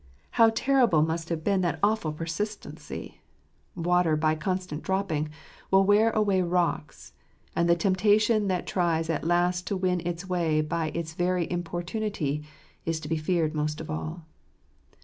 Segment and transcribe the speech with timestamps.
[0.31, 2.47] How terrible must have been that awful 39 %\jt Secret cf jffciorg.
[2.47, 3.21] persistency!
[3.75, 5.29] Water, by constant dropping,
[5.69, 7.13] will wear away rocks;
[7.55, 12.43] and the temptation that tries at last to win its way by its very importunity
[12.83, 14.25] is to be feared most of all.